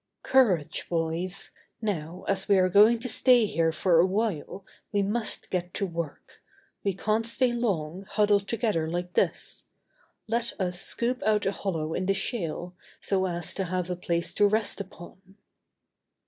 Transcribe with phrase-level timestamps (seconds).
[0.23, 5.51] "Courage, boys, now as we are going to stay here for a while we must
[5.51, 6.41] get to work.
[6.83, 9.65] We can't stay long, huddled together like this.
[10.27, 14.33] Let us scoop out a hollow in the shale so as to have a place
[14.33, 15.35] to rest upon."